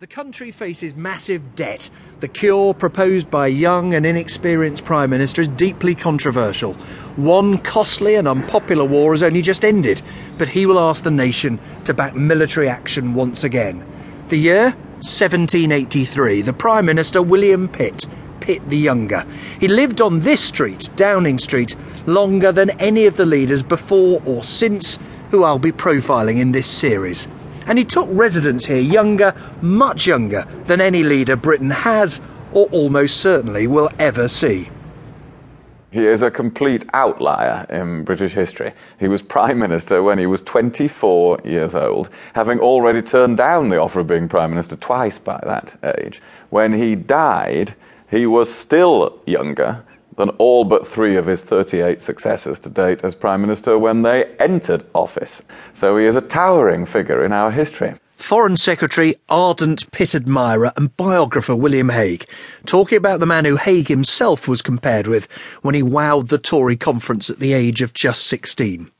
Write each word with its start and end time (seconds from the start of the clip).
The 0.00 0.06
country 0.06 0.50
faces 0.50 0.94
massive 0.94 1.54
debt. 1.54 1.90
The 2.20 2.28
cure 2.28 2.72
proposed 2.72 3.30
by 3.30 3.48
young 3.48 3.92
and 3.92 4.06
inexperienced 4.06 4.86
Prime 4.86 5.10
Minister 5.10 5.42
is 5.42 5.48
deeply 5.48 5.94
controversial. 5.94 6.72
One 7.16 7.58
costly 7.58 8.14
and 8.14 8.26
unpopular 8.26 8.86
war 8.86 9.12
has 9.12 9.22
only 9.22 9.42
just 9.42 9.62
ended, 9.62 10.00
but 10.38 10.48
he 10.48 10.64
will 10.64 10.80
ask 10.80 11.02
the 11.02 11.10
nation 11.10 11.60
to 11.84 11.92
back 11.92 12.14
military 12.14 12.66
action 12.66 13.12
once 13.12 13.44
again. 13.44 13.84
The 14.30 14.38
year? 14.38 14.64
1783. 15.02 16.40
The 16.40 16.54
Prime 16.54 16.86
Minister, 16.86 17.20
William 17.20 17.68
Pitt. 17.68 18.06
Pitt 18.40 18.66
the 18.70 18.78
Younger. 18.78 19.26
He 19.60 19.68
lived 19.68 20.00
on 20.00 20.20
this 20.20 20.42
street, 20.42 20.88
Downing 20.96 21.36
Street, 21.36 21.76
longer 22.06 22.52
than 22.52 22.70
any 22.80 23.04
of 23.04 23.18
the 23.18 23.26
leaders 23.26 23.62
before 23.62 24.22
or 24.24 24.44
since 24.44 24.98
who 25.30 25.44
I'll 25.44 25.58
be 25.58 25.72
profiling 25.72 26.38
in 26.38 26.52
this 26.52 26.66
series 26.66 27.28
and 27.70 27.78
he 27.78 27.84
took 27.84 28.08
residence 28.10 28.66
here 28.66 28.80
younger, 28.80 29.32
much 29.62 30.04
younger, 30.04 30.44
than 30.66 30.80
any 30.80 31.04
leader 31.04 31.36
Britain 31.36 31.70
has 31.70 32.20
or 32.52 32.66
almost 32.72 33.18
certainly 33.18 33.68
will 33.68 33.88
ever 34.00 34.26
see. 34.26 34.68
He 35.92 36.04
is 36.04 36.20
a 36.20 36.32
complete 36.32 36.84
outlier 36.94 37.66
in 37.70 38.02
British 38.02 38.32
history. 38.32 38.72
He 38.98 39.06
was 39.06 39.22
Prime 39.22 39.60
Minister 39.60 40.02
when 40.02 40.18
he 40.18 40.26
was 40.26 40.42
24 40.42 41.42
years 41.44 41.76
old, 41.76 42.08
having 42.34 42.58
already 42.58 43.02
turned 43.02 43.36
down 43.36 43.68
the 43.68 43.80
offer 43.80 44.00
of 44.00 44.08
being 44.08 44.28
Prime 44.28 44.50
Minister 44.50 44.74
twice 44.74 45.20
by 45.20 45.40
that 45.44 45.78
age. 45.96 46.20
When 46.50 46.72
he 46.72 46.96
died, 46.96 47.76
he 48.10 48.26
was 48.26 48.52
still 48.52 49.20
younger 49.26 49.84
than 50.16 50.30
all 50.30 50.64
but 50.64 50.86
three 50.86 51.16
of 51.16 51.26
his 51.26 51.40
38 51.40 52.00
successors 52.00 52.58
to 52.60 52.70
date 52.70 53.04
as 53.04 53.14
Prime 53.14 53.40
Minister 53.40 53.78
when 53.78 54.02
they 54.02 54.24
entered 54.38 54.84
office. 54.94 55.42
So 55.72 55.96
he 55.96 56.06
is 56.06 56.16
a 56.16 56.20
towering 56.20 56.86
figure 56.86 57.24
in 57.24 57.32
our 57.32 57.50
history. 57.50 57.94
Foreign 58.20 58.58
Secretary, 58.58 59.14
ardent 59.30 59.90
Pitt 59.92 60.14
admirer, 60.14 60.72
and 60.76 60.94
biographer 60.96 61.56
William 61.56 61.88
Hague, 61.88 62.26
talking 62.66 62.98
about 62.98 63.18
the 63.18 63.26
man 63.26 63.46
who 63.46 63.56
Hague 63.56 63.88
himself 63.88 64.46
was 64.46 64.60
compared 64.60 65.06
with 65.06 65.26
when 65.62 65.74
he 65.74 65.82
wowed 65.82 66.28
the 66.28 66.38
Tory 66.38 66.76
conference 66.76 67.30
at 67.30 67.38
the 67.38 67.54
age 67.54 67.80
of 67.80 67.94
just 67.94 68.26
16. 68.26 68.90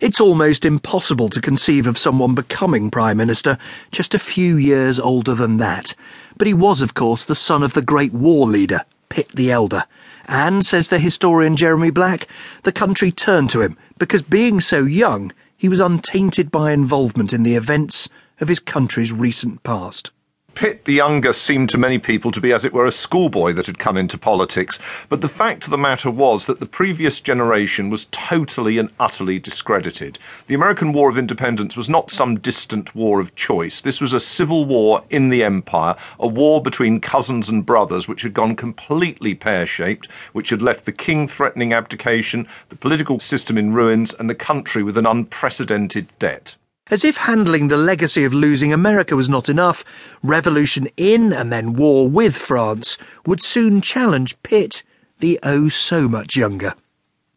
It's 0.00 0.20
almost 0.20 0.64
impossible 0.64 1.28
to 1.30 1.40
conceive 1.40 1.86
of 1.86 1.96
someone 1.96 2.34
becoming 2.34 2.90
Prime 2.90 3.16
Minister 3.16 3.56
just 3.90 4.14
a 4.14 4.18
few 4.18 4.56
years 4.56 5.00
older 5.00 5.34
than 5.34 5.56
that. 5.56 5.94
But 6.36 6.46
he 6.46 6.54
was, 6.54 6.82
of 6.82 6.94
course, 6.94 7.24
the 7.24 7.34
son 7.34 7.62
of 7.62 7.72
the 7.72 7.82
great 7.82 8.12
war 8.12 8.46
leader, 8.46 8.84
Pitt 9.12 9.28
the 9.34 9.52
Elder, 9.52 9.84
and, 10.24 10.64
says 10.64 10.88
the 10.88 10.98
historian 10.98 11.54
Jeremy 11.54 11.90
Black, 11.90 12.26
the 12.62 12.72
country 12.72 13.12
turned 13.12 13.50
to 13.50 13.60
him 13.60 13.76
because 13.98 14.22
being 14.22 14.58
so 14.58 14.84
young, 14.84 15.34
he 15.54 15.68
was 15.68 15.80
untainted 15.80 16.50
by 16.50 16.72
involvement 16.72 17.34
in 17.34 17.42
the 17.42 17.54
events 17.54 18.08
of 18.40 18.48
his 18.48 18.58
country's 18.58 19.12
recent 19.12 19.62
past. 19.64 20.12
Pitt 20.54 20.84
the 20.84 20.92
younger 20.92 21.32
seemed 21.32 21.70
to 21.70 21.78
many 21.78 21.98
people 21.98 22.30
to 22.32 22.40
be, 22.40 22.52
as 22.52 22.64
it 22.64 22.72
were, 22.72 22.86
a 22.86 22.92
schoolboy 22.92 23.54
that 23.54 23.66
had 23.66 23.78
come 23.78 23.96
into 23.96 24.18
politics. 24.18 24.78
But 25.08 25.20
the 25.20 25.28
fact 25.28 25.64
of 25.64 25.70
the 25.70 25.78
matter 25.78 26.10
was 26.10 26.46
that 26.46 26.60
the 26.60 26.66
previous 26.66 27.20
generation 27.20 27.88
was 27.88 28.06
totally 28.10 28.78
and 28.78 28.90
utterly 29.00 29.38
discredited. 29.38 30.18
The 30.46 30.54
American 30.54 30.92
War 30.92 31.08
of 31.08 31.16
Independence 31.16 31.76
was 31.76 31.88
not 31.88 32.10
some 32.10 32.38
distant 32.38 32.94
war 32.94 33.18
of 33.20 33.34
choice. 33.34 33.80
This 33.80 34.00
was 34.00 34.12
a 34.12 34.20
civil 34.20 34.64
war 34.66 35.02
in 35.08 35.30
the 35.30 35.44
empire, 35.44 35.96
a 36.20 36.28
war 36.28 36.62
between 36.62 37.00
cousins 37.00 37.48
and 37.48 37.64
brothers, 37.64 38.06
which 38.06 38.22
had 38.22 38.34
gone 38.34 38.54
completely 38.54 39.34
pear 39.34 39.66
shaped, 39.66 40.08
which 40.32 40.50
had 40.50 40.62
left 40.62 40.84
the 40.84 40.92
king 40.92 41.28
threatening 41.28 41.72
abdication, 41.72 42.46
the 42.68 42.76
political 42.76 43.20
system 43.20 43.56
in 43.56 43.72
ruins, 43.72 44.12
and 44.12 44.28
the 44.28 44.34
country 44.34 44.82
with 44.82 44.98
an 44.98 45.06
unprecedented 45.06 46.06
debt. 46.18 46.56
As 46.90 47.04
if 47.04 47.16
handling 47.16 47.68
the 47.68 47.76
legacy 47.76 48.24
of 48.24 48.34
losing 48.34 48.72
America 48.72 49.14
was 49.14 49.28
not 49.28 49.48
enough, 49.48 49.84
revolution 50.22 50.88
in 50.96 51.32
and 51.32 51.50
then 51.50 51.74
war 51.74 52.08
with 52.08 52.36
France 52.36 52.98
would 53.24 53.42
soon 53.42 53.80
challenge 53.80 54.36
Pitt, 54.42 54.82
the 55.20 55.38
oh 55.42 55.68
so 55.68 56.08
much 56.08 56.36
younger. 56.36 56.74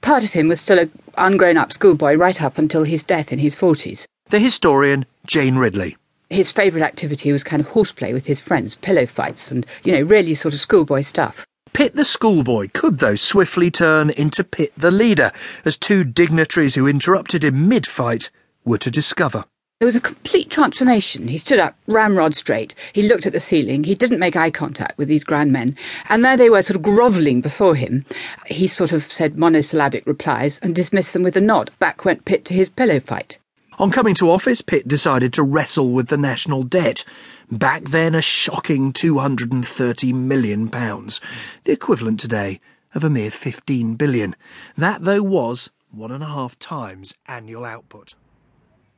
Part 0.00 0.24
of 0.24 0.32
him 0.32 0.48
was 0.48 0.60
still 0.60 0.78
an 0.78 0.90
ungrown 1.16 1.56
up 1.56 1.72
schoolboy 1.72 2.14
right 2.14 2.42
up 2.42 2.58
until 2.58 2.84
his 2.84 3.02
death 3.02 3.32
in 3.32 3.38
his 3.38 3.54
40s. 3.54 4.06
The 4.30 4.38
historian 4.38 5.04
Jane 5.26 5.56
Ridley. 5.56 5.96
His 6.30 6.50
favourite 6.50 6.84
activity 6.84 7.30
was 7.30 7.44
kind 7.44 7.60
of 7.60 7.68
horseplay 7.68 8.12
with 8.12 8.26
his 8.26 8.40
friends, 8.40 8.74
pillow 8.76 9.06
fights, 9.06 9.50
and, 9.50 9.66
you 9.84 9.92
know, 9.92 10.02
really 10.02 10.34
sort 10.34 10.54
of 10.54 10.60
schoolboy 10.60 11.02
stuff. 11.02 11.46
Pitt 11.74 11.94
the 11.94 12.04
schoolboy 12.04 12.68
could, 12.72 12.98
though, 12.98 13.16
swiftly 13.16 13.70
turn 13.70 14.10
into 14.10 14.42
Pitt 14.42 14.72
the 14.76 14.90
leader, 14.90 15.32
as 15.64 15.76
two 15.76 16.02
dignitaries 16.02 16.74
who 16.74 16.88
interrupted 16.88 17.44
him 17.44 17.68
mid 17.68 17.86
fight 17.86 18.30
were 18.64 18.78
to 18.78 18.90
discover. 18.90 19.44
There 19.80 19.86
was 19.86 19.96
a 19.96 20.00
complete 20.00 20.50
transformation. 20.50 21.28
He 21.28 21.36
stood 21.36 21.58
up, 21.58 21.76
ramrod 21.86 22.34
straight. 22.34 22.74
He 22.92 23.02
looked 23.02 23.26
at 23.26 23.32
the 23.32 23.40
ceiling. 23.40 23.84
He 23.84 23.94
didn't 23.94 24.20
make 24.20 24.36
eye 24.36 24.50
contact 24.50 24.96
with 24.96 25.08
these 25.08 25.24
grand 25.24 25.52
men. 25.52 25.76
And 26.08 26.24
there 26.24 26.36
they 26.36 26.48
were, 26.48 26.62
sort 26.62 26.76
of 26.76 26.82
grovelling 26.82 27.40
before 27.40 27.74
him. 27.74 28.04
He 28.46 28.68
sort 28.68 28.92
of 28.92 29.04
said 29.04 29.36
monosyllabic 29.36 30.06
replies 30.06 30.60
and 30.60 30.74
dismissed 30.74 31.12
them 31.12 31.24
with 31.24 31.36
a 31.36 31.40
nod. 31.40 31.70
Back 31.80 32.04
went 32.04 32.24
Pitt 32.24 32.44
to 32.46 32.54
his 32.54 32.68
pillow 32.68 33.00
fight. 33.00 33.38
On 33.78 33.90
coming 33.90 34.14
to 34.14 34.30
office, 34.30 34.62
Pitt 34.62 34.86
decided 34.86 35.32
to 35.32 35.42
wrestle 35.42 35.90
with 35.90 36.06
the 36.06 36.16
national 36.16 36.62
debt. 36.62 37.04
Back 37.50 37.82
then, 37.90 38.14
a 38.14 38.22
shocking 38.22 38.92
£230 38.92 40.14
million, 40.14 40.68
the 40.68 41.72
equivalent 41.72 42.20
today 42.20 42.60
of 42.94 43.02
a 43.02 43.10
mere 43.10 43.32
15 43.32 43.96
billion. 43.96 44.36
That, 44.78 45.02
though, 45.02 45.22
was 45.22 45.70
one 45.90 46.12
and 46.12 46.22
a 46.22 46.28
half 46.28 46.56
times 46.60 47.14
annual 47.26 47.64
output. 47.64 48.14